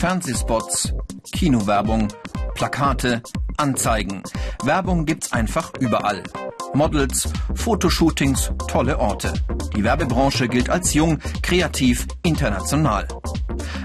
Fernsehspots, 0.00 0.94
Kinowerbung, 1.30 2.08
Plakate, 2.54 3.22
Anzeigen. 3.60 4.22
Werbung 4.64 5.04
gibt's 5.04 5.32
einfach 5.32 5.72
überall. 5.78 6.22
Models, 6.72 7.28
Fotoshootings, 7.54 8.52
tolle 8.68 8.98
Orte. 8.98 9.34
Die 9.76 9.84
Werbebranche 9.84 10.48
gilt 10.48 10.70
als 10.70 10.94
jung, 10.94 11.18
kreativ, 11.42 12.06
international. 12.22 13.06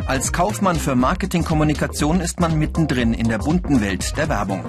Als 0.07 0.31
Kaufmann 0.31 0.77
für 0.77 0.95
Marketingkommunikation 0.95 2.21
ist 2.21 2.39
man 2.39 2.57
mittendrin 2.57 3.13
in 3.13 3.27
der 3.27 3.39
bunten 3.39 3.81
Welt 3.81 4.15
der 4.15 4.29
Werbung. 4.29 4.63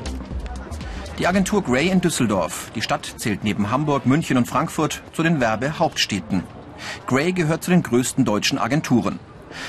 Die 1.21 1.27
Agentur 1.29 1.63
Gray 1.63 1.89
in 1.89 2.01
Düsseldorf. 2.01 2.73
Die 2.75 2.83
Stadt 2.83 3.15
zählt 3.17 3.45
neben 3.45 3.71
Hamburg, 3.71 4.07
München 4.07 4.37
und 4.37 4.49
Frankfurt 4.49 5.03
zu 5.13 5.23
den 5.23 5.41
Werbehauptstädten. 5.41 6.43
Gray 7.07 7.33
gehört 7.33 7.63
zu 7.63 7.71
den 7.71 7.85
größten 7.85 8.25
deutschen 8.25 8.59
Agenturen. 8.59 9.21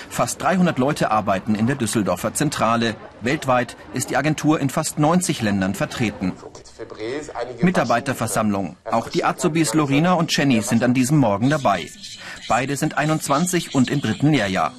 Fast 0.09 0.41
300 0.41 0.77
Leute 0.77 1.11
arbeiten 1.11 1.55
in 1.55 1.67
der 1.67 1.75
Düsseldorfer 1.75 2.33
Zentrale. 2.33 2.95
Weltweit 3.21 3.75
ist 3.93 4.09
die 4.09 4.17
Agentur 4.17 4.59
in 4.59 4.69
fast 4.69 4.99
90 4.99 5.41
Ländern 5.41 5.75
vertreten. 5.75 6.33
Mitarbeiterversammlung. 7.61 8.77
Auch 8.85 9.09
die 9.09 9.23
Azubis 9.23 9.73
Lorina 9.73 10.13
und 10.13 10.35
Jenny 10.35 10.61
sind 10.61 10.83
an 10.83 10.93
diesem 10.93 11.17
Morgen 11.17 11.49
dabei. 11.49 11.89
Beide 12.47 12.77
sind 12.77 12.97
21 12.97 13.75
und 13.75 13.89
im 13.89 14.01
dritten 14.01 14.31
Lehrjahr. 14.31 14.73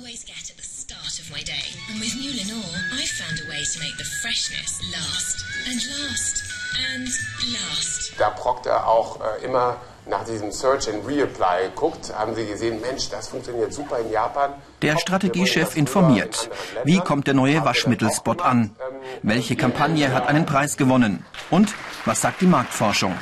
Da 8.18 8.30
Proctor 8.30 8.86
auch 8.86 9.20
äh, 9.20 9.44
immer 9.44 9.76
nach 10.08 10.24
diesem 10.24 10.50
Search 10.50 10.88
and 10.88 11.06
Reapply 11.06 11.70
guckt, 11.74 12.12
haben 12.14 12.34
sie 12.34 12.46
gesehen, 12.46 12.80
Mensch, 12.80 13.10
das 13.10 13.28
funktioniert 13.28 13.72
super 13.72 13.98
in 13.98 14.10
Japan. 14.10 14.54
Der 14.82 14.96
Strategiechef 14.96 15.76
informiert. 15.76 16.50
Wie 16.84 16.98
kommt 16.98 17.26
der 17.26 17.34
neue 17.34 17.64
Waschmittelspot 17.64 18.42
an? 18.42 18.74
Welche 19.22 19.54
Kampagne 19.54 20.12
hat 20.12 20.26
einen 20.26 20.46
Preis 20.46 20.76
gewonnen? 20.76 21.24
Und 21.50 21.74
was 22.04 22.22
sagt 22.22 22.40
die 22.40 22.46
Marktforschung? 22.46 23.14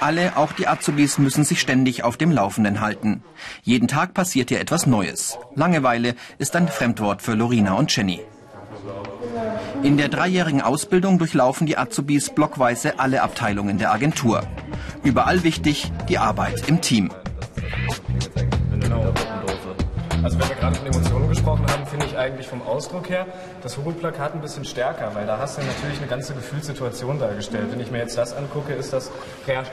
Alle, 0.00 0.36
auch 0.36 0.50
die 0.52 0.66
Azubis, 0.66 1.18
müssen 1.18 1.44
sich 1.44 1.60
ständig 1.60 2.02
auf 2.02 2.16
dem 2.16 2.32
Laufenden 2.32 2.80
halten. 2.80 3.22
Jeden 3.62 3.86
Tag 3.86 4.14
passiert 4.14 4.48
hier 4.48 4.60
etwas 4.60 4.86
Neues. 4.86 5.38
Langeweile 5.54 6.16
ist 6.38 6.56
ein 6.56 6.66
Fremdwort 6.66 7.22
für 7.22 7.34
Lorina 7.34 7.74
und 7.74 7.94
Jenny. 7.94 8.20
In 9.82 9.96
der 9.96 10.08
dreijährigen 10.08 10.62
Ausbildung 10.62 11.18
durchlaufen 11.18 11.66
die 11.66 11.76
Azubis 11.76 12.30
blockweise 12.30 13.00
alle 13.00 13.22
Abteilungen 13.22 13.78
der 13.78 13.92
Agentur. 13.92 14.42
Überall 15.02 15.42
wichtig 15.42 15.90
die 16.08 16.18
Arbeit 16.18 16.68
im 16.68 16.80
Team. 16.80 17.10
Also 20.22 20.38
wenn 20.38 20.48
wir 20.48 20.56
gerade 20.56 20.76
von 20.76 20.86
Emotionen 20.86 21.28
gesprochen 21.28 21.66
haben, 21.68 21.84
finde 21.86 22.06
ich 22.06 22.16
eigentlich 22.16 22.46
vom 22.46 22.62
Ausdruck 22.62 23.08
her 23.08 23.26
das 23.62 23.76
Hugo-Plakat 23.76 24.34
ein 24.34 24.40
bisschen 24.40 24.64
stärker, 24.64 25.14
weil 25.14 25.26
da 25.26 25.38
hast 25.38 25.58
du 25.58 25.62
natürlich 25.62 25.98
eine 25.98 26.06
ganze 26.06 26.34
Gefühlssituation 26.34 27.18
dargestellt. 27.18 27.72
Wenn 27.72 27.80
ich 27.80 27.90
mir 27.90 27.98
jetzt 27.98 28.16
das 28.16 28.32
angucke, 28.32 28.72
ist 28.72 28.92
das 28.92 29.10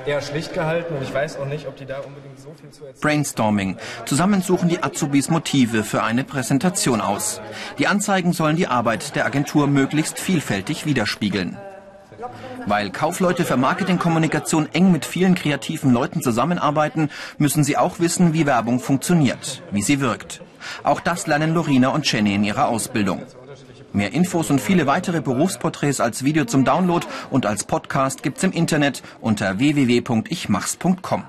eher 0.05 0.21
schlicht 0.21 0.53
gehalten 0.53 0.95
und 0.95 1.03
ich 1.03 1.13
weiß 1.13 1.37
auch 1.37 1.45
nicht, 1.45 1.67
ob 1.67 1.75
die 1.75 1.85
da 1.85 1.99
unbedingt 1.99 2.39
so 2.39 2.51
viel 2.59 2.71
zu 2.71 2.85
erzählen 2.85 3.01
Brainstorming. 3.01 3.77
Zusammen 4.05 4.41
suchen 4.41 4.69
die 4.69 4.81
Azubis 4.81 5.29
Motive 5.29 5.83
für 5.83 6.01
eine 6.01 6.23
Präsentation 6.23 7.01
aus. 7.01 7.41
Die 7.77 7.87
Anzeigen 7.87 8.33
sollen 8.33 8.55
die 8.55 8.67
Arbeit 8.67 9.15
der 9.15 9.25
Agentur 9.25 9.67
möglichst 9.67 10.19
vielfältig 10.19 10.85
widerspiegeln. 10.85 11.57
Weil 12.65 12.89
Kaufleute 12.91 13.45
für 13.45 13.57
Marketingkommunikation 13.57 14.69
eng 14.73 14.91
mit 14.91 15.05
vielen 15.05 15.35
kreativen 15.35 15.93
Leuten 15.93 16.21
zusammenarbeiten, 16.21 17.09
müssen 17.37 17.63
sie 17.63 17.77
auch 17.77 17.99
wissen, 17.99 18.33
wie 18.33 18.45
Werbung 18.45 18.79
funktioniert, 18.79 19.61
wie 19.71 19.81
sie 19.81 19.99
wirkt. 19.99 20.41
Auch 20.83 20.99
das 20.99 21.27
lernen 21.27 21.53
Lorina 21.53 21.89
und 21.89 22.11
Jenny 22.11 22.35
in 22.35 22.43
ihrer 22.43 22.67
Ausbildung. 22.67 23.23
Mehr 23.91 24.13
Infos 24.13 24.51
und 24.51 24.61
viele 24.61 24.85
weitere 24.85 25.21
Berufsporträts 25.21 25.99
als 25.99 26.23
Video 26.23 26.45
zum 26.45 26.63
Download 26.63 27.05
und 27.31 27.45
als 27.45 27.63
Podcast 27.63 28.21
gibt's 28.21 28.43
im 28.43 28.51
Internet 28.51 29.01
unter 29.19 29.57
www.ichmachs.com. 29.57 31.23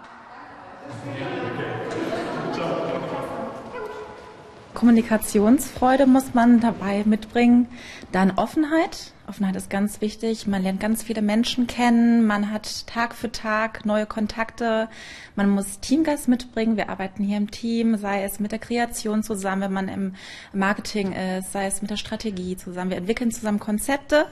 Kommunikationsfreude 4.75 6.07
muss 6.07 6.33
man 6.35 6.61
dabei 6.61 7.03
mitbringen. 7.05 7.69
Dann 8.13 8.33
Offenheit. 8.33 9.13
Offenheit 9.31 9.55
ist 9.55 9.71
ganz 9.71 10.01
wichtig. 10.01 10.49
Man 10.49 10.65
lernt 10.65 10.81
ganz 10.81 11.05
viele 11.05 11.23
Menschen 11.23 11.69
kennen. 11.69 12.27
Man 12.27 12.51
hat 12.51 12.89
Tag 12.89 13.15
für 13.15 13.31
Tag 13.31 13.87
neue 13.87 14.05
Kontakte. 14.05 14.89
Man 15.37 15.49
muss 15.49 15.79
Teamgeist 15.79 16.27
mitbringen. 16.27 16.77
Wir 16.77 16.89
arbeiten 16.89 17.23
hier 17.23 17.37
im 17.37 17.49
Team, 17.49 17.97
sei 17.97 18.25
es 18.25 18.41
mit 18.41 18.51
der 18.51 18.59
Kreation 18.59 19.23
zusammen, 19.23 19.63
wenn 19.63 19.73
man 19.73 19.89
im 19.89 20.15
Marketing 20.53 21.13
ist, 21.13 21.53
sei 21.53 21.67
es 21.67 21.81
mit 21.81 21.93
der 21.93 21.97
Strategie 21.97 22.57
zusammen. 22.57 22.91
Wir 22.91 22.97
entwickeln 22.97 23.31
zusammen 23.31 23.61
Konzepte 23.61 24.27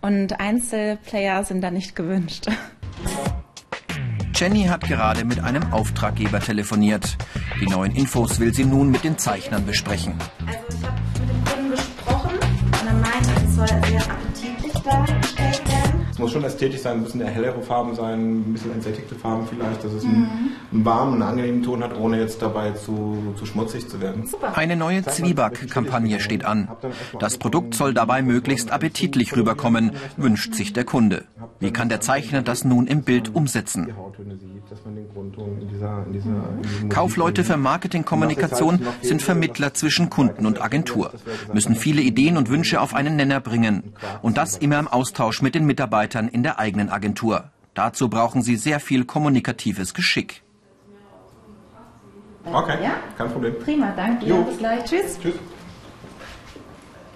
und 0.00 0.38
Einzelplayer 0.38 1.42
sind 1.42 1.60
da 1.60 1.72
nicht 1.72 1.96
gewünscht. 1.96 2.46
Jenny 4.32 4.66
hat 4.66 4.82
gerade 4.82 5.24
mit 5.24 5.40
einem 5.40 5.72
Auftraggeber 5.72 6.38
telefoniert. 6.38 7.16
Die 7.60 7.66
neuen 7.66 7.96
Infos 7.96 8.38
will 8.38 8.54
sie 8.54 8.64
nun 8.64 8.92
mit 8.92 9.02
den 9.02 9.18
Zeichnern 9.18 9.66
besprechen. 9.66 10.14
Also 10.46 11.05
soll 13.56 13.66
sehr 13.66 14.02
appetitlich 14.02 14.72
dargestellt 14.82 15.68
werden. 15.68 16.06
Es 16.10 16.18
muss 16.18 16.32
schon 16.32 16.44
ästhetisch 16.44 16.80
sein, 16.80 16.98
ein 16.98 17.04
bisschen 17.04 17.26
hellere 17.26 17.62
Farben 17.62 17.94
sein, 17.94 18.40
ein 18.40 18.52
bisschen 18.52 18.72
entsättigte 18.72 19.14
Farben 19.14 19.46
vielleicht, 19.46 19.82
dass 19.84 19.92
es 19.92 20.04
einen, 20.04 20.52
einen 20.72 20.84
warmen, 20.84 21.14
einen 21.14 21.22
angenehmen 21.22 21.62
Ton 21.62 21.82
hat, 21.82 21.98
ohne 21.98 22.20
jetzt 22.20 22.40
dabei 22.40 22.72
zu, 22.72 23.34
zu 23.36 23.46
schmutzig 23.46 23.88
zu 23.88 24.00
werden. 24.00 24.28
Eine 24.54 24.76
neue 24.76 25.02
Zwieback-Kampagne 25.02 26.20
steht 26.20 26.44
an. 26.44 26.68
Das 27.18 27.38
Produkt 27.38 27.74
soll 27.74 27.94
dabei 27.94 28.22
möglichst 28.22 28.70
appetitlich 28.70 29.36
rüberkommen, 29.36 29.92
wünscht 30.16 30.54
sich 30.54 30.72
der 30.72 30.84
Kunde. 30.84 31.24
Wie 31.58 31.70
kann 31.70 31.88
der 31.88 32.00
Zeichner 32.00 32.42
das 32.42 32.64
nun 32.64 32.86
im 32.86 33.02
Bild 33.02 33.34
umsetzen? 33.34 33.92
Kaufleute 36.88 37.44
für 37.44 37.56
Marketingkommunikation 37.56 38.86
sind 39.02 39.22
Vermittler 39.22 39.74
zwischen 39.74 40.10
Kunden 40.10 40.46
und 40.46 40.60
Agentur, 40.60 41.12
müssen 41.52 41.76
viele 41.76 42.02
Ideen 42.02 42.36
und 42.36 42.48
Wünsche 42.48 42.80
auf 42.80 42.94
einen 42.94 43.16
Nenner 43.16 43.40
bringen. 43.40 43.94
Und 44.22 44.36
das 44.36 44.56
immer 44.56 44.78
im 44.78 44.88
Austausch 44.88 45.42
mit 45.42 45.54
den 45.54 45.66
Mitarbeitern 45.66 46.28
in 46.28 46.42
der 46.42 46.58
eigenen 46.58 46.90
Agentur. 46.90 47.50
Dazu 47.74 48.08
brauchen 48.08 48.42
sie 48.42 48.56
sehr 48.56 48.80
viel 48.80 49.04
kommunikatives 49.04 49.94
Geschick. 49.94 50.42
Okay, 52.52 52.78
kein 53.18 53.30
Problem. 53.30 53.54
Prima, 53.58 53.92
danke 53.96 54.26
dir. 54.26 54.36
Bis 54.36 54.58
gleich. 54.58 54.84
Tschüss. 54.84 55.18
Tschüss. 55.20 55.34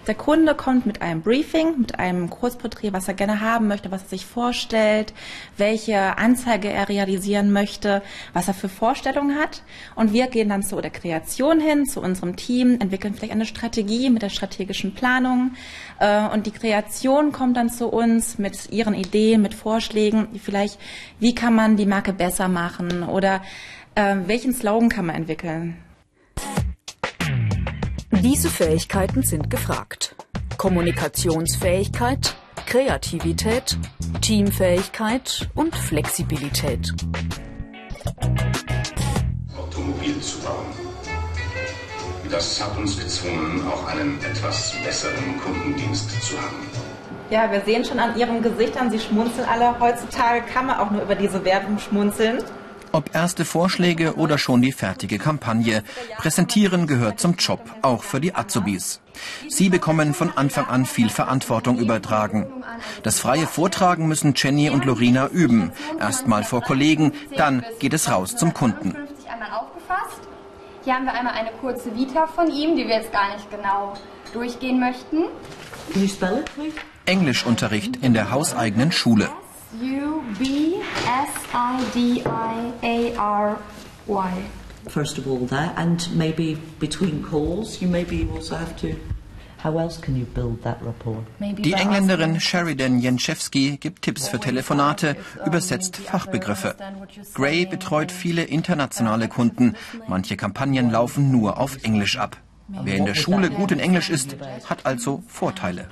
Der 0.07 0.15
Kunde 0.15 0.55
kommt 0.55 0.87
mit 0.87 1.03
einem 1.03 1.21
Briefing, 1.21 1.79
mit 1.79 1.99
einem 1.99 2.31
Kurzporträt, 2.31 2.93
was 2.93 3.07
er 3.07 3.13
gerne 3.13 3.43
haben 3.43 3.69
möchte, 3.69 3.91
was 3.91 4.05
er 4.05 4.09
sich 4.09 4.25
vorstellt, 4.25 5.13
welche 5.59 6.17
Anzeige 6.17 6.71
er 6.71 6.89
realisieren 6.89 7.53
möchte, 7.53 8.03
was 8.33 8.49
er 8.49 8.55
für 8.55 8.71
Vorstellungen 8.71 9.39
hat. 9.39 9.63
Und 9.95 10.15
wir 10.15 10.29
gehen 10.29 10.49
dann 10.49 10.63
zu 10.63 10.81
der 10.81 10.91
Kreation 10.91 11.61
hin, 11.61 11.85
zu 11.85 12.01
unserem 12.01 12.37
Team, 12.37 12.79
entwickeln 12.81 13.13
vielleicht 13.13 13.35
eine 13.35 13.45
Strategie 13.45 14.09
mit 14.09 14.23
der 14.23 14.31
strategischen 14.31 14.95
Planung. 14.95 15.53
Äh, 15.99 16.29
Und 16.29 16.47
die 16.47 16.53
Kreation 16.53 17.31
kommt 17.31 17.59
dann 17.59 17.69
zu 17.69 17.89
uns 17.89 18.39
mit 18.39 18.71
ihren 18.71 18.95
Ideen, 18.95 19.43
mit 19.43 19.55
Vorschlägen, 19.55 20.29
vielleicht, 20.43 20.79
wie 21.19 21.35
kann 21.35 21.55
man 21.55 21.77
die 21.77 21.87
Marke 21.87 22.15
besser 22.15 22.49
machen 22.49 23.03
oder 23.03 23.43
äh, 23.95 24.17
welchen 24.27 24.55
Slogan 24.55 24.89
kann 24.89 25.07
man 25.07 25.17
entwickeln. 25.17 25.77
Diese 28.23 28.51
Fähigkeiten 28.51 29.23
sind 29.23 29.49
gefragt. 29.49 30.15
Kommunikationsfähigkeit, 30.59 32.37
Kreativität, 32.67 33.79
Teamfähigkeit 34.21 35.49
und 35.55 35.75
Flexibilität. 35.75 36.93
Automobil 39.57 40.21
zu 40.21 40.39
bauen. 40.41 40.67
Das 42.31 42.63
hat 42.63 42.77
uns 42.77 42.99
gezwungen, 42.99 43.67
auch 43.67 43.87
einen 43.87 44.19
etwas 44.23 44.75
besseren 44.85 45.41
Kundendienst 45.43 46.11
zu 46.23 46.37
haben. 46.37 46.57
Ja, 47.31 47.51
wir 47.51 47.63
sehen 47.63 47.87
schon 47.87 47.99
an 47.99 48.19
ihren 48.19 48.43
Gesichtern, 48.43 48.91
sie 48.91 48.99
schmunzeln 48.99 49.49
alle. 49.49 49.81
Heutzutage 49.81 50.43
kann 50.53 50.67
man 50.67 50.79
auch 50.79 50.91
nur 50.91 51.03
über 51.03 51.15
diese 51.15 51.43
Werbung 51.45 51.79
schmunzeln. 51.79 52.45
Ob 52.93 53.15
erste 53.15 53.45
Vorschläge 53.45 54.17
oder 54.17 54.37
schon 54.37 54.63
die 54.63 54.73
fertige 54.73 55.19
Kampagne, 55.19 55.85
präsentieren 56.19 56.87
gehört 56.87 57.21
zum 57.21 57.37
Job, 57.37 57.61
auch 57.83 58.03
für 58.03 58.21
die 58.21 58.35
Azubis. 58.35 59.01
Sie 59.49 59.69
bekommen 59.69 60.13
von 60.13 60.37
Anfang 60.37 60.67
an 60.67 60.87
viel 60.87 61.09
Verantwortung 61.09 61.79
übertragen. 61.79 62.47
Das 63.03 63.21
freie 63.21 63.47
Vortragen 63.47 64.09
müssen 64.09 64.35
Jenny 64.37 64.71
und 64.71 64.85
Lorina 64.85 65.29
üben. 65.29 65.73
Erstmal 66.01 66.43
vor 66.43 66.63
Kollegen, 66.63 67.13
dann 67.37 67.65
geht 67.79 67.95
es 67.95 68.11
raus 68.11 68.37
zum 68.37 68.55
Kunden. 68.55 68.97
Hier 70.83 70.95
haben 70.95 71.05
wir 71.05 71.13
einmal 71.13 71.35
eine 71.35 71.51
kurze 71.61 71.95
Vita 71.95 72.27
von 72.27 72.51
ihm, 72.51 72.75
die 72.75 72.87
wir 72.89 72.97
jetzt 72.97 73.13
gar 73.13 73.35
nicht 73.35 73.51
genau 73.51 73.95
durchgehen 74.33 74.81
möchten. 74.81 75.25
Englischunterricht 77.05 77.97
in 77.97 78.15
der 78.15 78.31
hauseigenen 78.31 78.91
Schule. 78.91 79.29
U-B-S-I-D-I-A-R-Y. 79.79 80.83
First 84.89 85.19
of 85.19 85.27
all, 85.29 85.47
that, 85.47 85.75
and 85.77 86.09
maybe 86.17 86.57
between 86.81 87.23
calls, 87.23 87.81
you 87.83 87.89
maybe 87.89 88.29
also 88.35 88.57
have 88.57 88.75
to. 88.81 88.97
How 89.63 89.79
else 89.79 90.01
can 90.01 90.17
you 90.17 90.25
build 90.25 90.63
that 90.63 90.81
rapport? 90.83 91.23
Die 91.39 91.75
Engländerin 91.75 92.41
Sheridan 92.41 92.99
Jenczewski 92.99 93.77
gibt 93.77 94.01
Tipps 94.03 94.27
für 94.29 94.41
Telefonate, 94.41 95.17
übersetzt 95.45 95.99
Fachbegriffe. 95.99 96.75
Gray 97.35 97.67
betreut 97.67 98.11
viele 98.11 98.45
internationale 98.45 99.29
Kunden. 99.29 99.77
Manche 100.09 100.39
Kampagnen 100.39 100.91
laufen 100.91 101.31
nur 101.31 101.59
auf 101.59 101.85
Englisch 101.85 102.17
ab. 102.17 102.39
Wer 102.69 102.97
in 102.97 103.05
der 103.05 103.15
Schule 103.15 103.51
gut 103.51 103.73
in 103.73 103.81
Englisch 103.81 104.09
ist, 104.09 104.37
hat 104.65 104.87
also 104.87 105.23
Vorteile. 105.27 105.89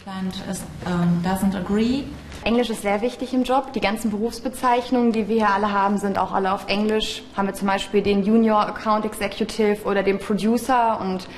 Englisch 2.44 2.70
ist 2.70 2.82
sehr 2.82 3.02
wichtig 3.02 3.34
im 3.34 3.42
Job. 3.42 3.72
Die 3.72 3.80
ganzen 3.80 4.10
Berufsbezeichnungen, 4.10 5.12
die 5.12 5.28
wir 5.28 5.36
hier 5.36 5.50
alle 5.50 5.72
haben, 5.72 5.98
sind 5.98 6.18
auch 6.18 6.32
alle 6.32 6.52
auf 6.52 6.68
Englisch. 6.68 7.22
Haben 7.36 7.48
wir 7.48 7.54
zum 7.54 7.68
Beispiel 7.68 8.02
den 8.02 8.22
Junior 8.22 8.60
Account 8.60 9.04
Executive 9.04 9.84
oder 9.84 10.02
den 10.02 10.18
Producer 10.18 11.00
und 11.00 11.28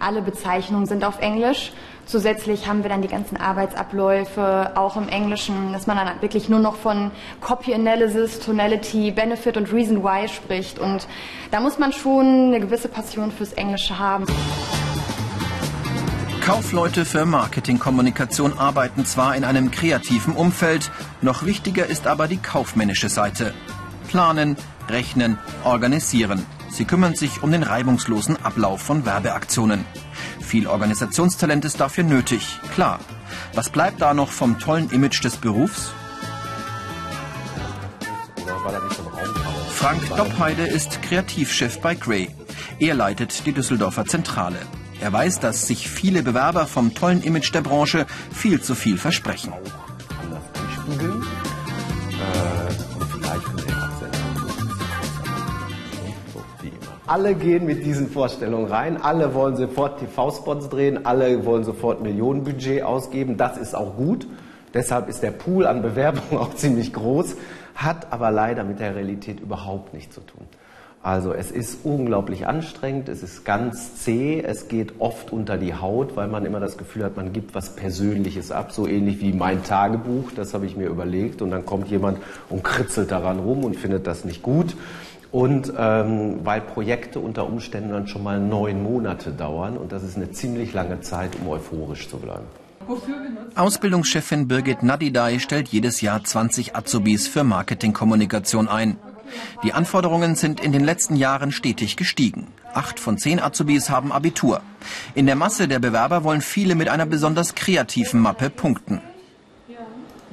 alle 0.00 0.22
Bezeichnungen 0.22 0.86
sind 0.86 1.04
auf 1.04 1.20
Englisch. 1.20 1.72
Zusätzlich 2.06 2.68
haben 2.68 2.84
wir 2.84 2.88
dann 2.88 3.02
die 3.02 3.08
ganzen 3.08 3.36
Arbeitsabläufe 3.36 4.72
auch 4.76 4.96
im 4.96 5.08
Englischen, 5.08 5.72
dass 5.72 5.88
man 5.88 5.96
dann 5.96 6.22
wirklich 6.22 6.48
nur 6.48 6.60
noch 6.60 6.76
von 6.76 7.10
Copy 7.40 7.74
Analysis, 7.74 8.38
Tonality, 8.38 9.10
Benefit 9.10 9.56
und 9.56 9.72
Reason 9.72 10.04
Why 10.04 10.28
spricht. 10.28 10.78
Und 10.78 11.08
da 11.50 11.58
muss 11.58 11.78
man 11.78 11.92
schon 11.92 12.46
eine 12.46 12.60
gewisse 12.60 12.88
Passion 12.88 13.32
fürs 13.32 13.54
Englische 13.54 13.98
haben. 13.98 14.26
Kaufleute 16.46 17.04
für 17.04 17.26
Marketingkommunikation 17.26 18.56
arbeiten 18.56 19.04
zwar 19.04 19.34
in 19.34 19.42
einem 19.42 19.72
kreativen 19.72 20.36
Umfeld, 20.36 20.92
noch 21.20 21.44
wichtiger 21.44 21.86
ist 21.86 22.06
aber 22.06 22.28
die 22.28 22.36
kaufmännische 22.36 23.08
Seite. 23.08 23.52
Planen, 24.06 24.56
rechnen, 24.88 25.38
organisieren. 25.64 26.46
Sie 26.70 26.84
kümmern 26.84 27.16
sich 27.16 27.42
um 27.42 27.50
den 27.50 27.64
reibungslosen 27.64 28.36
Ablauf 28.44 28.80
von 28.80 29.04
Werbeaktionen. 29.04 29.84
Viel 30.40 30.68
Organisationstalent 30.68 31.64
ist 31.64 31.80
dafür 31.80 32.04
nötig, 32.04 32.60
klar. 32.72 33.00
Was 33.54 33.68
bleibt 33.68 34.00
da 34.00 34.14
noch 34.14 34.30
vom 34.30 34.60
tollen 34.60 34.88
Image 34.90 35.24
des 35.24 35.38
Berufs? 35.38 35.90
Frank 39.70 40.00
Doppheide 40.16 40.62
ist 40.62 41.02
Kreativchef 41.02 41.80
bei 41.80 41.96
Gray. 41.96 42.28
Er 42.78 42.94
leitet 42.94 43.44
die 43.46 43.52
Düsseldorfer 43.52 44.04
Zentrale. 44.04 44.58
Er 45.00 45.12
weiß, 45.12 45.40
dass 45.40 45.66
sich 45.66 45.88
viele 45.88 46.22
Bewerber 46.22 46.66
vom 46.66 46.94
tollen 46.94 47.22
Image 47.22 47.52
der 47.54 47.60
Branche 47.60 48.06
viel 48.32 48.60
zu 48.60 48.74
viel 48.74 48.98
versprechen. 48.98 49.52
Alle 57.06 57.34
gehen 57.36 57.66
mit 57.66 57.84
diesen 57.86 58.08
Vorstellungen 58.08 58.66
rein, 58.66 59.00
alle 59.00 59.32
wollen 59.32 59.56
sofort 59.56 60.00
TV-Spots 60.00 60.68
drehen, 60.70 61.06
alle 61.06 61.44
wollen 61.44 61.62
sofort 61.62 62.02
Millionenbudget 62.02 62.82
ausgeben. 62.82 63.36
Das 63.36 63.58
ist 63.58 63.76
auch 63.76 63.96
gut. 63.96 64.26
Deshalb 64.74 65.08
ist 65.08 65.22
der 65.22 65.30
Pool 65.30 65.66
an 65.66 65.82
Bewerbungen 65.82 66.38
auch 66.42 66.54
ziemlich 66.54 66.92
groß, 66.92 67.36
hat 67.74 68.12
aber 68.12 68.30
leider 68.30 68.64
mit 68.64 68.80
der 68.80 68.96
Realität 68.96 69.40
überhaupt 69.40 69.94
nichts 69.94 70.14
zu 70.16 70.20
tun. 70.22 70.46
Also 71.06 71.32
es 71.32 71.52
ist 71.52 71.84
unglaublich 71.84 72.48
anstrengend, 72.48 73.08
es 73.08 73.22
ist 73.22 73.44
ganz 73.44 73.94
zäh, 74.02 74.42
es 74.44 74.66
geht 74.66 74.94
oft 74.98 75.32
unter 75.32 75.56
die 75.56 75.72
Haut, 75.72 76.16
weil 76.16 76.26
man 76.26 76.44
immer 76.44 76.58
das 76.58 76.78
Gefühl 76.78 77.04
hat, 77.04 77.16
man 77.16 77.32
gibt 77.32 77.54
was 77.54 77.76
Persönliches 77.76 78.50
ab, 78.50 78.72
so 78.72 78.88
ähnlich 78.88 79.20
wie 79.20 79.32
mein 79.32 79.62
Tagebuch, 79.62 80.32
das 80.34 80.52
habe 80.52 80.66
ich 80.66 80.76
mir 80.76 80.88
überlegt 80.88 81.42
und 81.42 81.52
dann 81.52 81.64
kommt 81.64 81.86
jemand 81.92 82.18
und 82.48 82.64
kritzelt 82.64 83.12
daran 83.12 83.38
rum 83.38 83.62
und 83.62 83.76
findet 83.76 84.08
das 84.08 84.24
nicht 84.24 84.42
gut. 84.42 84.74
Und 85.30 85.72
ähm, 85.78 86.40
weil 86.42 86.60
Projekte 86.60 87.20
unter 87.20 87.46
Umständen 87.46 87.90
dann 87.90 88.08
schon 88.08 88.24
mal 88.24 88.40
neun 88.40 88.82
Monate 88.82 89.30
dauern 89.30 89.76
und 89.76 89.92
das 89.92 90.02
ist 90.02 90.16
eine 90.16 90.32
ziemlich 90.32 90.72
lange 90.72 91.02
Zeit, 91.02 91.36
um 91.40 91.46
euphorisch 91.46 92.08
zu 92.08 92.16
bleiben. 92.16 92.46
Ausbildungschefin 93.54 94.48
Birgit 94.48 94.82
Nadidai 94.82 95.38
stellt 95.38 95.68
jedes 95.68 96.00
Jahr 96.00 96.24
20 96.24 96.74
Azubis 96.74 97.28
für 97.28 97.44
Marketingkommunikation 97.44 98.66
ein. 98.66 98.96
Die 99.64 99.72
Anforderungen 99.72 100.34
sind 100.34 100.60
in 100.60 100.72
den 100.72 100.84
letzten 100.84 101.16
Jahren 101.16 101.52
stetig 101.52 101.96
gestiegen. 101.96 102.48
Acht 102.74 103.00
von 103.00 103.18
zehn 103.18 103.40
Azubis 103.40 103.90
haben 103.90 104.12
Abitur. 104.12 104.60
In 105.14 105.26
der 105.26 105.36
Masse 105.36 105.68
der 105.68 105.78
Bewerber 105.78 106.24
wollen 106.24 106.40
viele 106.40 106.74
mit 106.74 106.88
einer 106.88 107.06
besonders 107.06 107.54
kreativen 107.54 108.20
Mappe 108.20 108.50
punkten. 108.50 109.00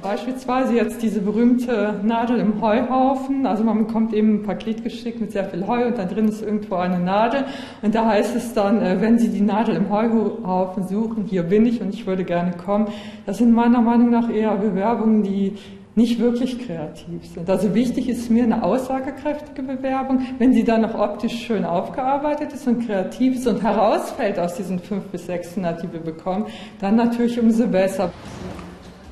Beispielsweise 0.04 0.74
jetzt 0.74 1.00
diese 1.00 1.22
berühmte 1.22 1.98
Nadel 2.02 2.38
im 2.38 2.60
Heuhaufen. 2.60 3.46
Also 3.46 3.64
man 3.64 3.86
bekommt 3.86 4.12
eben 4.12 4.34
ein 4.34 4.42
Paket 4.42 4.84
geschickt 4.84 5.18
mit 5.18 5.32
sehr 5.32 5.46
viel 5.46 5.66
Heu 5.66 5.86
und 5.86 5.96
da 5.96 6.04
drin 6.04 6.28
ist 6.28 6.42
irgendwo 6.42 6.74
eine 6.74 6.98
Nadel. 6.98 7.46
Und 7.80 7.94
da 7.94 8.04
heißt 8.04 8.36
es 8.36 8.52
dann, 8.52 8.82
äh, 8.82 9.00
wenn 9.00 9.18
Sie 9.18 9.30
die 9.30 9.40
Nadel 9.40 9.76
im 9.76 9.88
Heuhaufen 9.88 10.86
suchen, 10.86 11.24
hier 11.24 11.44
bin 11.44 11.64
ich 11.64 11.80
und 11.80 11.94
ich 11.94 12.06
würde 12.06 12.24
gerne 12.24 12.52
kommen. 12.52 12.88
Das 13.24 13.38
sind 13.38 13.54
meiner 13.54 13.80
Meinung 13.80 14.10
nach 14.10 14.28
eher 14.28 14.54
Bewerbungen, 14.56 15.22
die 15.22 15.54
nicht 15.96 16.18
wirklich 16.18 16.58
kreativ 16.66 17.24
sind. 17.32 17.48
Also 17.48 17.74
wichtig 17.74 18.08
ist 18.08 18.30
mir 18.30 18.44
eine 18.44 18.62
aussagekräftige 18.62 19.62
Bewerbung. 19.62 20.26
Wenn 20.38 20.52
sie 20.52 20.64
dann 20.64 20.82
noch 20.82 20.94
optisch 20.94 21.46
schön 21.46 21.64
aufgearbeitet 21.64 22.52
ist 22.52 22.66
und 22.66 22.84
kreativ 22.84 23.36
ist 23.36 23.46
und 23.46 23.62
herausfällt 23.62 24.38
aus 24.38 24.56
diesen 24.56 24.80
fünf 24.80 25.04
bis 25.06 25.26
600, 25.26 25.82
die 25.82 25.92
wir 25.92 26.00
bekommen, 26.00 26.46
dann 26.80 26.96
natürlich 26.96 27.38
umso 27.38 27.66
besser. 27.66 28.12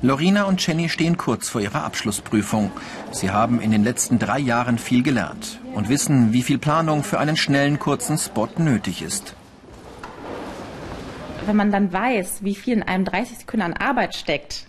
Lorina 0.01 0.43
und 0.43 0.65
Jenny 0.65 0.89
stehen 0.89 1.15
kurz 1.15 1.47
vor 1.47 1.61
ihrer 1.61 1.85
Abschlussprüfung. 1.85 2.71
Sie 3.11 3.31
haben 3.31 3.61
in 3.61 3.71
den 3.71 3.85
letzten 3.85 4.19
drei 4.19 4.39
Jahren 4.39 4.77
viel 4.77 5.01
gelernt 5.01 5.61
und 5.75 5.87
wissen, 5.87 6.33
wie 6.33 6.41
viel 6.41 6.57
Planung 6.57 7.03
für 7.03 7.19
einen 7.19 7.37
schnellen, 7.37 7.79
kurzen 7.79 8.17
Spot 8.17 8.49
nötig 8.57 9.01
ist. 9.01 9.33
Wenn 11.45 11.55
man 11.55 11.71
dann 11.71 11.93
weiß, 11.93 12.39
wie 12.41 12.55
viel 12.55 12.73
in 12.73 12.83
einem 12.83 13.05
30 13.05 13.39
Sekunden 13.39 13.65
an 13.65 13.73
Arbeit 13.73 14.15
steckt, 14.15 14.65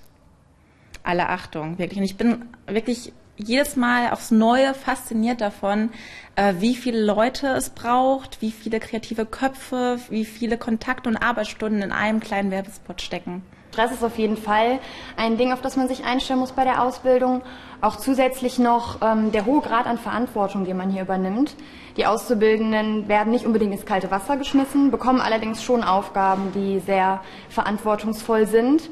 alle 1.05 1.29
Achtung, 1.29 1.79
wirklich. 1.79 1.99
Und 1.99 2.05
ich 2.05 2.17
bin 2.17 2.47
wirklich 2.67 3.13
jedes 3.37 3.77
Mal 3.77 4.11
aufs 4.11 4.31
Neue 4.31 4.75
fasziniert 4.75 5.41
davon, 5.41 5.91
äh, 6.37 6.55
wie 6.59 6.75
viele 6.75 7.05
Leute 7.05 7.49
es 7.49 7.71
braucht, 7.71 8.41
wie 8.41 8.51
viele 8.51 8.81
kreative 8.81 9.27
Köpfe, 9.27 9.99
wie 10.09 10.25
viele 10.25 10.57
Kontakte 10.57 11.09
und 11.09 11.17
Arbeitsstunden 11.17 11.83
in 11.83 11.93
einem 11.93 12.21
kleinen 12.21 12.51
Werbespot 12.51 13.03
stecken. 13.03 13.43
Stress 13.73 13.91
ist 13.91 14.05
auf 14.05 14.19
jeden 14.19 14.37
Fall 14.37 14.79
ein 15.17 15.37
Ding, 15.37 15.53
auf 15.53 15.61
das 15.61 15.77
man 15.77 15.89
sich 15.89 16.05
einstellen 16.05 16.39
muss 16.39 16.53
bei 16.53 16.63
der 16.63 16.81
Ausbildung. 16.81 17.43
Auch 17.81 17.97
zusätzlich 17.97 18.61
noch 18.61 19.03
ähm, 19.03 19.33
der 19.33 19.47
hohe 19.47 19.63
Grad 19.63 19.87
an 19.87 19.99
Verantwortung, 19.99 20.65
den 20.65 20.77
man 20.77 20.91
hier 20.91 21.03
übernimmt. 21.03 21.57
Die 21.97 22.07
Auszubildenden 22.07 23.09
werden 23.09 23.33
nicht 23.33 23.45
unbedingt 23.45 23.73
ins 23.73 23.85
kalte 23.85 24.13
Wasser 24.13 24.37
geschmissen, 24.37 24.93
bekommen 24.93 25.21
allerdings 25.21 25.63
schon 25.63 25.83
Aufgaben, 25.83 26.53
die 26.55 26.79
sehr 26.79 27.21
verantwortungsvoll 27.49 28.47
sind. 28.47 28.91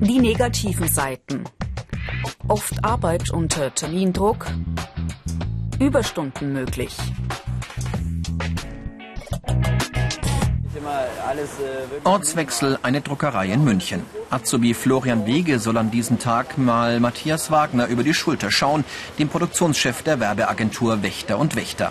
Die 0.00 0.20
negativen 0.20 0.88
Seiten. 0.88 1.42
Oft 2.46 2.84
Arbeit 2.84 3.30
unter 3.30 3.74
Termindruck. 3.74 4.46
Überstunden 5.80 6.52
möglich. 6.52 6.96
Ortswechsel, 12.04 12.78
eine 12.82 13.00
Druckerei 13.00 13.48
in 13.48 13.64
München. 13.64 14.02
Azubi 14.30 14.74
Florian 14.74 15.26
Wege 15.26 15.58
soll 15.58 15.76
an 15.76 15.90
diesem 15.90 16.20
Tag 16.20 16.58
mal 16.58 17.00
Matthias 17.00 17.50
Wagner 17.50 17.88
über 17.88 18.04
die 18.04 18.14
Schulter 18.14 18.52
schauen, 18.52 18.84
dem 19.18 19.28
Produktionschef 19.28 20.02
der 20.02 20.20
Werbeagentur 20.20 21.02
Wächter 21.02 21.38
und 21.38 21.56
Wächter. 21.56 21.90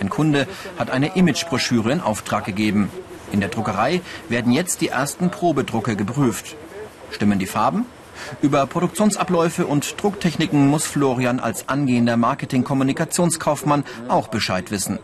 Ein 0.00 0.10
Kunde 0.10 0.48
hat 0.76 0.90
eine 0.90 1.14
Imagebroschüre 1.14 1.92
in 1.92 2.00
Auftrag 2.00 2.44
gegeben. 2.44 2.90
In 3.30 3.40
der 3.40 3.48
Druckerei 3.48 4.00
werden 4.28 4.52
jetzt 4.52 4.80
die 4.80 4.88
ersten 4.88 5.30
Probedrucke 5.30 5.94
geprüft. 5.94 6.56
Stimmen 7.14 7.38
die 7.38 7.46
Farben? 7.46 7.86
Über 8.42 8.66
Produktionsabläufe 8.66 9.66
und 9.66 10.02
Drucktechniken 10.02 10.66
muss 10.66 10.84
Florian 10.84 11.38
als 11.38 11.68
angehender 11.68 12.16
Marketing-Kommunikationskaufmann 12.16 13.84
auch 14.08 14.28
Bescheid 14.28 14.70
wissen. 14.72 14.98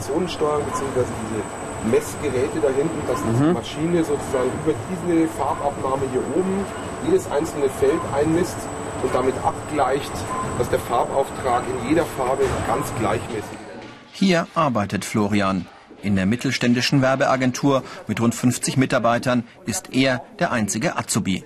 Zonensteuerung 0.00 0.64
bzw. 0.64 1.04
diese 1.22 1.90
Messgeräte 1.90 2.60
da 2.60 2.68
hinten, 2.68 3.06
dass 3.06 3.20
die 3.22 3.44
Mhm. 3.44 3.52
Maschine 3.52 3.98
sozusagen 4.04 4.50
über 4.64 4.74
diese 4.90 5.28
Farbabnahme 5.28 6.02
hier 6.12 6.22
oben 6.36 6.64
jedes 7.06 7.30
einzelne 7.30 7.68
Feld 7.68 8.00
einmisst 8.14 8.56
und 9.02 9.14
damit 9.14 9.34
abgleicht, 9.44 10.12
dass 10.58 10.68
der 10.70 10.78
Farbauftrag 10.80 11.62
in 11.68 11.88
jeder 11.88 12.04
Farbe 12.16 12.44
ganz 12.66 12.86
gleichmäßig 12.98 13.42
ist. 13.42 13.82
Hier 14.12 14.46
arbeitet 14.54 15.04
Florian. 15.04 15.66
In 16.02 16.16
der 16.16 16.26
mittelständischen 16.26 17.00
Werbeagentur 17.00 17.84
mit 18.08 18.20
rund 18.20 18.34
50 18.34 18.76
Mitarbeitern 18.76 19.44
ist 19.66 19.92
er 19.92 20.22
der 20.40 20.50
einzige 20.50 20.96
Azubi. 20.96 21.44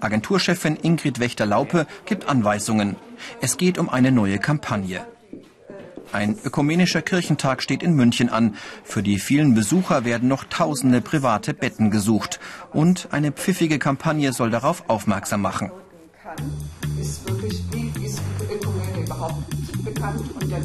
Agenturchefin 0.00 0.76
Ingrid 0.80 1.20
Wächter-Laupe 1.20 1.86
gibt 2.06 2.28
Anweisungen. 2.28 2.96
Es 3.40 3.56
geht 3.58 3.78
um 3.78 3.88
eine 3.90 4.10
neue 4.12 4.38
Kampagne. 4.38 5.06
Ein 6.10 6.38
ökumenischer 6.42 7.02
Kirchentag 7.02 7.62
steht 7.62 7.82
in 7.82 7.92
München 7.92 8.30
an. 8.30 8.54
Für 8.82 9.02
die 9.02 9.18
vielen 9.18 9.54
Besucher 9.54 10.06
werden 10.06 10.28
noch 10.28 10.44
tausende 10.44 11.02
private 11.02 11.52
Betten 11.52 11.90
gesucht. 11.90 12.40
Und 12.72 13.08
eine 13.10 13.30
pfiffige 13.30 13.78
Kampagne 13.78 14.32
soll 14.32 14.50
darauf 14.50 14.88
aufmerksam 14.88 15.42
machen. 15.42 15.70
Ist 16.98 17.28
wirklich, 17.28 17.62
wie 17.72 18.06
ist 18.06 18.20
Ökumene 18.50 19.04
überhaupt 19.04 19.54
nicht 19.54 19.84
bekannt? 19.84 20.22
Und 20.40 20.50
der 20.50 20.62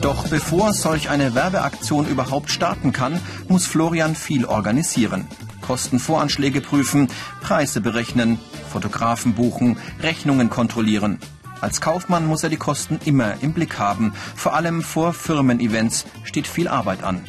Doch 0.00 0.28
bevor 0.28 0.72
solch 0.72 1.10
eine 1.10 1.34
Werbeaktion 1.34 2.06
überhaupt 2.06 2.50
starten 2.50 2.92
kann, 2.92 3.20
muss 3.48 3.66
Florian 3.66 4.14
viel 4.14 4.44
organisieren. 4.44 5.26
Kostenvoranschläge 5.62 6.60
prüfen, 6.60 7.08
Preise 7.40 7.80
berechnen, 7.80 8.38
Fotografen 8.70 9.34
buchen, 9.34 9.78
Rechnungen 10.00 10.50
kontrollieren. 10.50 11.18
Als 11.60 11.80
Kaufmann 11.80 12.26
muss 12.26 12.44
er 12.44 12.50
die 12.50 12.58
Kosten 12.58 13.00
immer 13.04 13.34
im 13.40 13.52
Blick 13.52 13.78
haben. 13.78 14.12
Vor 14.34 14.54
allem 14.54 14.82
vor 14.82 15.14
Firmen-Events 15.14 16.04
steht 16.24 16.46
viel 16.46 16.68
Arbeit 16.68 17.02
an. 17.02 17.24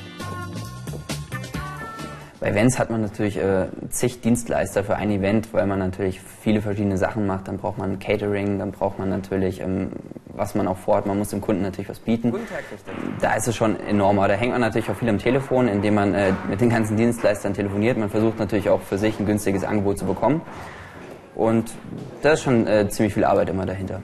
Bei 2.39 2.51
Events 2.51 2.77
hat 2.77 2.91
man 2.91 3.01
natürlich 3.01 3.37
äh, 3.37 3.67
zig 3.89 4.21
Dienstleister 4.21 4.83
für 4.83 4.95
ein 4.95 5.09
Event, 5.09 5.53
weil 5.53 5.65
man 5.65 5.79
natürlich 5.79 6.21
viele 6.21 6.61
verschiedene 6.61 6.97
Sachen 6.97 7.25
macht. 7.25 7.47
Dann 7.47 7.57
braucht 7.57 7.79
man 7.79 7.97
Catering, 7.97 8.59
dann 8.59 8.71
braucht 8.71 8.99
man 8.99 9.09
natürlich, 9.09 9.59
ähm, 9.61 9.89
was 10.37 10.55
man 10.55 10.67
auch 10.67 10.77
vorhat, 10.77 11.05
man 11.05 11.17
muss 11.17 11.29
dem 11.29 11.41
Kunden 11.41 11.63
natürlich 11.63 11.89
was 11.89 11.99
bieten. 11.99 12.33
Da 13.19 13.33
ist 13.33 13.47
es 13.47 13.55
schon 13.55 13.79
enorm. 13.79 14.19
Aber 14.19 14.27
da 14.27 14.35
hängt 14.35 14.51
man 14.51 14.61
natürlich 14.61 14.89
auch 14.89 14.95
viel 14.95 15.09
am 15.09 15.17
Telefon, 15.17 15.67
indem 15.67 15.95
man 15.95 16.13
äh, 16.13 16.33
mit 16.49 16.61
den 16.61 16.69
ganzen 16.69 16.95
Dienstleistern 16.95 17.53
telefoniert. 17.53 17.97
Man 17.97 18.09
versucht 18.09 18.39
natürlich 18.39 18.69
auch 18.69 18.81
für 18.81 18.97
sich 18.97 19.19
ein 19.19 19.25
günstiges 19.25 19.63
Angebot 19.63 19.97
zu 19.97 20.05
bekommen. 20.05 20.41
Und 21.35 21.71
da 22.21 22.33
ist 22.33 22.43
schon 22.43 22.65
äh, 22.67 22.87
ziemlich 22.89 23.13
viel 23.13 23.23
Arbeit 23.23 23.49
immer 23.49 23.65
dahinter. 23.65 24.01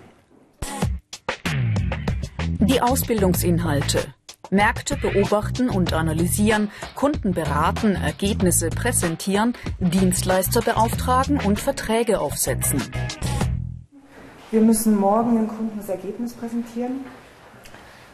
Die 2.59 2.81
Ausbildungsinhalte. 2.81 4.13
Märkte 4.49 4.97
beobachten 4.97 5.69
und 5.69 5.93
analysieren, 5.93 6.69
Kunden 6.95 7.33
beraten, 7.33 7.95
Ergebnisse 7.95 8.69
präsentieren, 8.69 9.55
Dienstleister 9.79 10.61
beauftragen 10.61 11.39
und 11.39 11.59
Verträge 11.59 12.19
aufsetzen. 12.19 12.83
Wir 14.53 14.61
müssen 14.61 14.99
morgen 14.99 15.35
dem 15.35 15.47
Kunden 15.47 15.79
das 15.79 15.89
Ergebnis 15.89 16.35
präsentieren. 16.35 17.03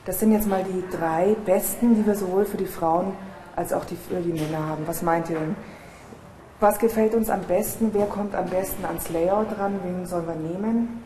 Das 0.06 0.22
sind 0.22 0.32
jetzt 0.32 0.48
mal 0.48 0.64
die 0.64 0.86
drei 0.90 1.36
besten, 1.46 1.96
die 1.96 2.06
wir 2.06 2.16
sowohl 2.16 2.46
für 2.46 2.56
die 2.56 2.66
Frauen 2.66 3.12
als 3.58 3.74
auch 3.74 3.84
die, 3.84 3.98
für 3.98 4.22
die 4.22 4.32
Männer 4.32 4.66
haben. 4.66 4.84
Was 4.86 5.02
meint 5.02 5.30
ihr 5.30 5.38
denn? 5.38 5.58
Was 6.62 6.80
gefällt 6.80 7.14
uns 7.14 7.30
am 7.30 7.42
besten? 7.42 7.90
Wer 7.92 8.06
kommt 8.06 8.36
am 8.36 8.46
besten 8.46 8.86
ans 8.86 9.10
Layout 9.10 9.48
ran? 9.60 9.82
Wen 9.84 10.06
sollen 10.06 10.28
wir 10.28 10.36
nehmen? 10.36 11.04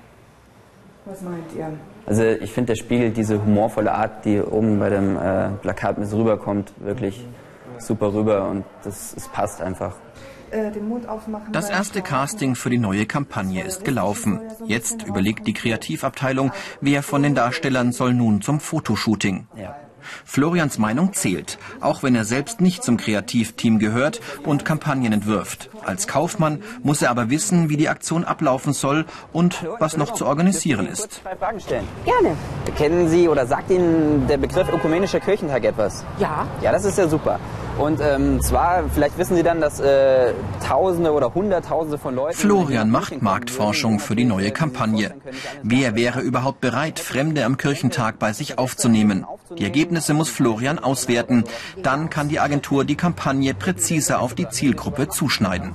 Was 1.06 1.24
meint 1.24 1.52
ihr? 1.58 1.80
Also 2.06 2.25
ich 2.25 2.52
finde, 2.52 2.74
der 2.74 2.75
spiegelt 2.75 3.18
diese 3.18 3.44
humorvolle 3.44 3.92
Art, 3.92 4.25
die 4.25 4.40
oben 4.40 4.78
bei 4.78 4.90
dem 4.90 5.18
äh, 5.18 5.50
Plakat 5.63 5.98
mit 5.98 6.13
rüberkommt, 6.13 6.72
wirklich 6.78 7.28
super 7.80 8.13
rüber 8.13 8.50
und 8.50 8.66
das, 8.84 9.16
das 9.16 9.28
passt 9.30 9.62
einfach. 9.62 9.96
Äh, 10.53 10.72
das 11.51 11.69
erste 11.69 12.01
Casting 12.01 12.55
für 12.55 12.69
die 12.69 12.77
neue 12.77 13.05
Kampagne 13.05 13.63
ist 13.63 13.83
gelaufen. 13.83 14.39
Jetzt 14.65 15.03
überlegt 15.03 15.48
die 15.48 15.53
Kreativabteilung, 15.53 16.51
wer 16.79 17.01
von 17.01 17.24
den 17.24 17.33
Darstellern 17.33 17.91
soll 17.91 18.13
nun 18.13 18.41
zum 18.41 18.60
Fotoshooting. 18.60 19.48
Florians 20.25 20.77
Meinung 20.77 21.13
zählt, 21.13 21.57
auch 21.79 22.03
wenn 22.03 22.13
er 22.13 22.25
selbst 22.25 22.62
nicht 22.62 22.83
zum 22.83 22.98
Kreativteam 22.98 23.79
gehört 23.79 24.19
und 24.45 24.65
Kampagnen 24.65 25.13
entwirft. 25.13 25.69
Als 25.86 26.07
Kaufmann 26.07 26.62
muss 26.83 27.01
er 27.01 27.10
aber 27.10 27.29
wissen, 27.29 27.69
wie 27.69 27.77
die 27.77 27.89
Aktion 27.89 28.25
ablaufen 28.25 28.74
soll 28.74 29.05
und 29.31 29.65
was 29.79 29.98
noch 29.98 30.13
zu 30.13 30.25
organisieren 30.25 30.88
ist. 30.88 31.22
Gerne. 32.03 32.38
Kennen 32.77 33.07
Sie 33.07 33.27
oder 33.27 33.48
sagt 33.48 33.72
Ihnen 33.72 34.27
der 34.27 34.38
Begriff 34.38 34.72
ökumenischer 34.72 35.19
Kirchentag 35.19 35.63
etwas? 35.63 36.03
Ja. 36.19 36.48
Ja, 36.62 36.72
das 36.72 36.86
ist 36.86 36.98
ja 36.98 37.07
super. 37.07 37.39
Und 37.77 38.00
ähm, 38.01 38.39
zwar, 38.42 38.84
vielleicht 38.94 39.18
wissen 39.18 39.36
Sie 39.36 39.44
dann, 39.44 39.60
dass 39.60 39.80
äh, 39.80 40.34
Tausende 40.65 41.12
oder 41.12 41.34
Hunderttausende 41.34 41.98
von 41.98 42.15
Leuten... 42.15 42.38
Florian 42.38 42.89
macht 42.89 43.22
Marktforschung 43.22 44.00
für 44.00 44.15
die 44.15 44.25
neue 44.25 44.51
Kampagne. 44.51 45.15
Wer 45.63 45.96
wäre 45.96 46.22
überhaupt 46.22 46.62
bereit, 46.62 47.00
Fremde 47.00 47.46
am 47.46 47.58
Kirchentag 47.58 48.20
bei 48.20 48.32
sich 48.32 48.60
aufzunehmen? 48.60 49.25
Die 49.58 49.63
Ergebnisse 49.63 50.13
muss 50.13 50.30
Florian 50.30 50.80
auswerten. 50.80 51.44
Dann 51.82 52.10
kann 52.10 52.30
die 52.30 52.39
Agentur 52.39 52.86
die 52.86 52.96
Kampagne 52.96 53.53
präziser 53.53 54.20
auf 54.20 54.36
die 54.36 54.48
Zielgruppe 54.50 55.10
zuschneiden. 55.10 55.74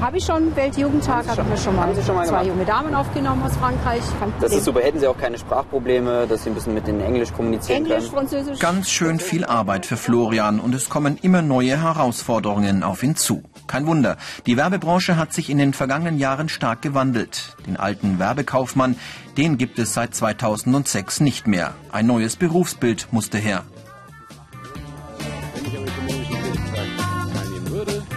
Habe 0.00 0.16
ich 0.16 0.24
schon, 0.24 0.54
Weltjugendtag, 0.56 1.28
habe 1.28 1.42
ich 1.54 1.62
schon 1.62 1.76
mal, 1.76 1.94
schon 2.04 2.14
mal 2.14 2.26
zwei 2.26 2.44
junge 2.44 2.64
Damen 2.64 2.94
aufgenommen 2.94 3.42
aus 3.42 3.56
Frankreich. 3.56 4.02
Das 4.40 4.52
ist 4.52 4.64
super. 4.64 4.80
Hätten 4.80 5.00
Sie 5.00 5.06
auch 5.06 5.18
keine 5.18 5.38
Sprachprobleme, 5.38 6.26
dass 6.26 6.44
Sie 6.44 6.50
ein 6.50 6.54
bisschen 6.54 6.74
mit 6.74 6.86
den 6.86 7.00
Englisch 7.00 7.32
kommunizieren 7.32 7.84
Englisch, 7.84 8.04
können? 8.04 8.28
Französisch. 8.28 8.58
Ganz 8.58 8.90
schön 8.90 9.18
viel 9.18 9.44
Arbeit 9.44 9.86
für 9.86 9.96
Florian 9.96 10.60
und 10.60 10.77
es 10.78 10.88
kommen 10.88 11.18
immer 11.20 11.42
neue 11.42 11.82
Herausforderungen 11.82 12.84
auf 12.84 13.02
ihn 13.02 13.16
zu. 13.16 13.42
Kein 13.66 13.88
Wunder, 13.88 14.16
die 14.46 14.56
Werbebranche 14.56 15.16
hat 15.16 15.32
sich 15.32 15.50
in 15.50 15.58
den 15.58 15.72
vergangenen 15.72 16.18
Jahren 16.18 16.48
stark 16.48 16.82
gewandelt. 16.82 17.56
Den 17.66 17.76
alten 17.76 18.20
Werbekaufmann, 18.20 18.94
den 19.36 19.58
gibt 19.58 19.80
es 19.80 19.92
seit 19.92 20.14
2006 20.14 21.18
nicht 21.18 21.48
mehr. 21.48 21.74
Ein 21.90 22.06
neues 22.06 22.36
Berufsbild 22.36 23.08
musste 23.10 23.38
her. 23.38 23.64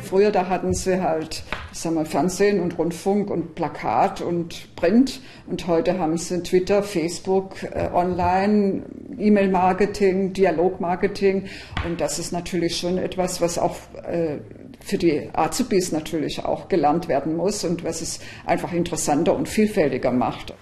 Früher, 0.08 0.32
da 0.32 0.48
hatten 0.48 0.74
sie 0.74 1.02
halt, 1.02 1.44
sagen 1.72 1.96
wir, 1.96 2.06
Fernsehen 2.06 2.60
und 2.60 2.78
Rundfunk 2.78 3.30
und 3.30 3.56
Plakat 3.56 4.22
und 4.22 4.76
Print. 4.76 5.22
Und 5.48 5.68
heute 5.68 5.98
haben 6.00 6.18
sie 6.18 6.42
Twitter, 6.44 6.84
Facebook, 6.84 7.64
äh, 7.64 7.90
Online, 7.94 8.84
E-Mail-Marketing, 9.18 10.34
Dialogmarketing. 10.34 11.46
Und 11.86 12.02
das 12.02 12.20
ist 12.20 12.32
natürlich 12.32 12.78
schon 12.78 12.98
etwas, 12.98 13.42
was 13.42 13.58
auch 13.58 13.76
äh, 14.04 14.38
für 14.84 14.98
die 14.98 15.30
Azubis 15.34 15.92
natürlich 15.92 16.44
auch 16.44 16.68
gelernt 16.68 17.08
werden 17.08 17.36
muss 17.36 17.64
und 17.64 17.84
was 17.84 18.02
es 18.02 18.20
einfach 18.46 18.74
interessanter 18.74 19.36
und 19.36 19.48
vielfältiger 19.48 20.12
macht. 20.12 20.54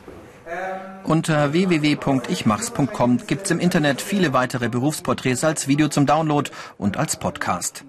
Unter 1.04 1.54
www.ichmachs.com 1.54 3.20
gibt 3.28 3.46
es 3.46 3.52
im 3.52 3.60
Internet 3.60 4.02
viele 4.02 4.34
weitere 4.34 4.70
Berufsporträts 4.70 5.44
als 5.44 5.68
Video 5.68 5.88
zum 5.88 6.06
Download 6.06 6.50
und 6.78 6.98
als 6.98 7.18
Podcast. 7.18 7.86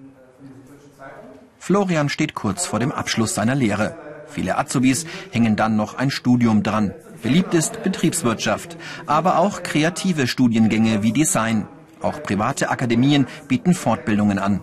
Florian 1.61 2.09
steht 2.09 2.33
kurz 2.33 2.65
vor 2.65 2.79
dem 2.79 2.91
Abschluss 2.91 3.35
seiner 3.35 3.53
Lehre. 3.53 3.95
Viele 4.25 4.57
Azubis 4.57 5.05
hängen 5.29 5.55
dann 5.55 5.75
noch 5.75 5.93
ein 5.93 6.09
Studium 6.09 6.63
dran. 6.63 6.95
Beliebt 7.21 7.53
ist 7.53 7.83
Betriebswirtschaft, 7.83 8.77
aber 9.05 9.37
auch 9.37 9.61
kreative 9.61 10.25
Studiengänge 10.25 11.03
wie 11.03 11.11
Design. 11.11 11.67
Auch 12.01 12.23
private 12.23 12.71
Akademien 12.71 13.27
bieten 13.47 13.75
Fortbildungen 13.75 14.39
an. 14.39 14.61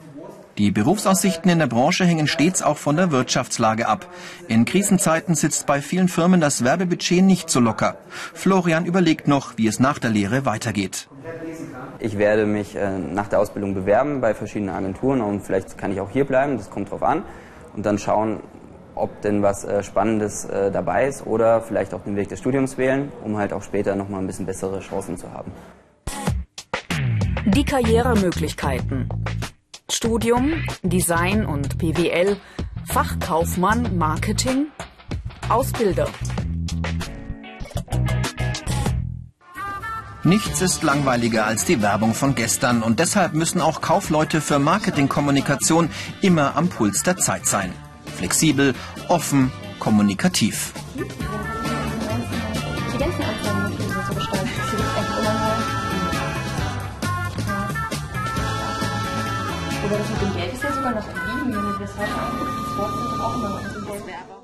Die 0.59 0.73
Berufsaussichten 0.73 1.49
in 1.53 1.61
der 1.61 1.69
Branche 1.69 2.05
hängen 2.05 2.27
stets 2.27 2.65
auch 2.65 2.79
von 2.79 2.97
der 2.97 3.12
Wirtschaftslage 3.12 3.87
ab. 3.87 4.09
In 4.49 4.65
Krisenzeiten 4.65 5.37
sitzt 5.37 5.69
bei 5.69 5.81
vielen 5.81 6.09
Firmen 6.09 6.41
das 6.41 6.65
Werbebudget 6.65 7.23
nicht 7.23 7.49
so 7.49 7.61
locker. 7.61 7.97
Florian 8.35 8.85
überlegt 8.85 9.29
noch, 9.29 9.57
wie 9.57 9.69
es 9.69 9.79
nach 9.79 10.00
der 10.00 10.11
Lehre 10.11 10.47
weitergeht. 10.47 11.09
Ich 12.00 12.19
werde 12.19 12.45
mich 12.45 12.75
äh, 12.75 12.99
nach 12.99 13.29
der 13.29 13.38
Ausbildung 13.38 13.75
bewerben 13.75 14.21
bei 14.21 14.35
verschiedenen 14.35 14.75
Agenturen 14.75 15.21
und 15.21 15.43
vielleicht 15.43 15.79
kann 15.79 15.93
ich 15.93 16.00
auch 16.00 16.11
hier 16.11 16.25
bleiben, 16.25 16.57
das 16.57 16.71
kommt 16.71 16.91
drauf 16.91 17.05
an. 17.05 17.23
Und 17.77 17.87
dann 17.87 17.97
schauen, 17.97 18.41
ob 18.97 19.23
denn 19.23 19.43
was 19.43 19.65
äh, 19.65 19.85
Spannendes 19.85 20.45
äh, 20.45 20.73
dabei 20.73 21.07
ist 21.07 21.25
oder 21.25 21.61
vielleicht 21.61 21.95
auch 21.95 22.03
den 22.03 22.17
Weg 22.17 22.31
des 22.31 22.41
Studiums 22.41 22.77
wählen, 22.77 23.12
um 23.25 23.37
halt 23.37 23.53
auch 23.53 23.62
später 23.62 23.95
nochmal 23.95 24.21
ein 24.21 24.27
bisschen 24.27 24.47
bessere 24.47 24.81
Chancen 24.81 25.17
zu 25.17 25.33
haben. 25.33 25.53
Die 27.47 27.65
Karrieremöglichkeiten. 27.65 29.09
Studium, 30.00 30.62
Design 30.85 31.45
und 31.45 31.76
BWL, 31.76 32.37
Fachkaufmann, 32.87 33.99
Marketing, 33.99 34.69
Ausbilder. 35.49 36.07
Nichts 40.23 40.62
ist 40.62 40.85
langweiliger 40.85 41.47
als 41.47 41.64
die 41.64 41.83
Werbung 41.83 42.14
von 42.14 42.37
gestern 42.37 42.85
und 42.85 43.00
deshalb 43.00 43.35
müssen 43.35 43.61
auch 43.61 43.81
Kaufleute 43.81 44.40
für 44.40 44.61
Marketingkommunikation 44.61 45.90
immer 46.23 46.55
am 46.55 46.69
Puls 46.69 47.02
der 47.02 47.17
Zeit 47.17 47.47
sein. 47.47 47.73
Flexibel, 48.19 48.76
offen, 49.09 49.50
kommunikativ. 49.81 50.75
Oder 59.88 59.99
mit 60.00 60.21
dem 60.21 60.35
Geld 60.35 60.52
ist 60.52 60.62
ja 60.62 60.73
sogar 60.73 60.92
noch 60.92 61.07
geblieben, 61.07 61.47
wenn 61.47 61.64
wir 61.64 61.78
das 61.80 61.97
heute 61.97 62.12
angucken. 62.12 62.62
Das 62.62 62.76
Wort 62.76 63.21
auch 63.23 63.35
immer 63.37 63.49
noch 63.49 63.62
bisschen 63.62 63.87
Geldwerber. 63.87 64.38